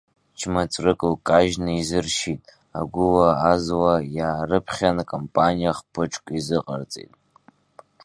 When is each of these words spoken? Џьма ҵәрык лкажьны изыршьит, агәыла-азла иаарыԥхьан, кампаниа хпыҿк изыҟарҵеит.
Џьма 0.39 0.63
ҵәрык 0.71 1.01
лкажьны 1.13 1.71
изыршьит, 1.79 2.43
агәыла-азла 2.79 3.93
иаарыԥхьан, 4.15 4.97
кампаниа 5.09 5.77
хпыҿк 5.77 6.25
изыҟарҵеит. 6.37 7.13